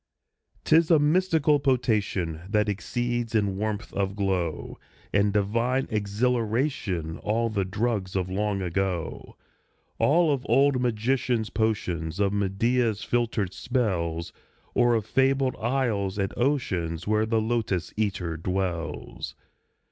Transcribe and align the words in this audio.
'Tis 0.63 0.89
a 0.89 0.97
mystical 0.97 1.59
potation 1.59 2.41
That 2.49 2.67
exceeds 2.67 3.35
in 3.35 3.55
warmth 3.55 3.93
of 3.93 4.15
glow 4.15 4.79
And 5.13 5.31
divine 5.31 5.87
exhilaration 5.91 7.19
All 7.19 7.51
the 7.51 7.65
drugs 7.65 8.15
of 8.15 8.27
long 8.27 8.63
ago 8.63 9.37
All 9.99 10.33
of 10.33 10.43
old 10.49 10.81
magicians' 10.81 11.51
potions 11.51 12.19
Of 12.19 12.33
Medea's 12.33 13.03
filtered 13.03 13.53
spells 13.53 14.33
Or 14.73 14.95
of 14.95 15.05
fabled 15.05 15.55
isles 15.57 16.17
and 16.17 16.33
oceans 16.35 17.05
Where 17.07 17.27
the 17.27 17.39
Lotos 17.39 17.93
eater 17.95 18.37
dwells! 18.37 19.35